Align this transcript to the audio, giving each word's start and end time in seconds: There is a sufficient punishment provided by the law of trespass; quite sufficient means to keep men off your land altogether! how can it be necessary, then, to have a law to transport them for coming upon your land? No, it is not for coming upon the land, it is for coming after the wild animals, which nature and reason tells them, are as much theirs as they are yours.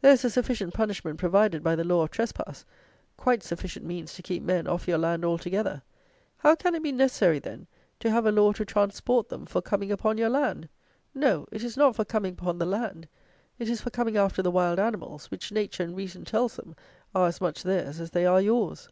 There 0.00 0.12
is 0.14 0.24
a 0.24 0.30
sufficient 0.30 0.72
punishment 0.72 1.18
provided 1.20 1.62
by 1.62 1.76
the 1.76 1.84
law 1.84 2.02
of 2.02 2.10
trespass; 2.10 2.64
quite 3.18 3.42
sufficient 3.42 3.84
means 3.84 4.14
to 4.14 4.22
keep 4.22 4.42
men 4.42 4.66
off 4.66 4.88
your 4.88 4.96
land 4.96 5.26
altogether! 5.26 5.82
how 6.38 6.54
can 6.54 6.74
it 6.74 6.82
be 6.82 6.90
necessary, 6.90 7.38
then, 7.38 7.66
to 8.00 8.10
have 8.10 8.24
a 8.24 8.32
law 8.32 8.52
to 8.52 8.64
transport 8.64 9.28
them 9.28 9.44
for 9.44 9.60
coming 9.60 9.92
upon 9.92 10.16
your 10.16 10.30
land? 10.30 10.70
No, 11.14 11.44
it 11.52 11.62
is 11.62 11.76
not 11.76 11.96
for 11.96 12.06
coming 12.06 12.32
upon 12.32 12.56
the 12.56 12.64
land, 12.64 13.08
it 13.58 13.68
is 13.68 13.82
for 13.82 13.90
coming 13.90 14.16
after 14.16 14.40
the 14.40 14.50
wild 14.50 14.78
animals, 14.78 15.30
which 15.30 15.52
nature 15.52 15.82
and 15.82 15.94
reason 15.94 16.24
tells 16.24 16.56
them, 16.56 16.74
are 17.14 17.26
as 17.28 17.38
much 17.38 17.62
theirs 17.62 18.00
as 18.00 18.12
they 18.12 18.24
are 18.24 18.40
yours. 18.40 18.88